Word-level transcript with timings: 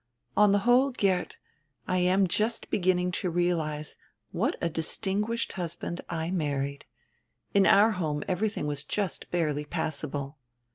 On 0.35 0.51
the 0.51 0.57
whole, 0.65 0.89
Geert, 0.89 1.37
I 1.87 1.99
am 1.99 2.25
just 2.25 2.71
begin 2.71 2.97
ning 2.97 3.11
to 3.21 3.29
realize 3.29 3.97
what 4.31 4.55
a 4.59 4.67
distinguished 4.67 5.51
husband 5.51 6.01
I 6.09 6.31
married. 6.31 6.85
In 7.53 7.67
our 7.67 7.91
home 7.91 8.23
everything 8.27 8.65
was 8.65 8.83
just 8.83 9.29
barely 9.29 9.63
passable." 9.63 10.39